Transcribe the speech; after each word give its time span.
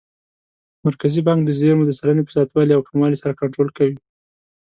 مرکزي 0.85 1.21
بانک 1.27 1.41
د 1.45 1.49
زېرمو 1.59 1.83
د 1.87 1.91
سلنې 1.99 2.23
په 2.25 2.31
زیاتوالي 2.35 2.73
او 2.75 2.85
کموالي 2.87 3.17
سره 3.21 3.37
کنټرول 3.41 3.69
کوي. 3.77 3.97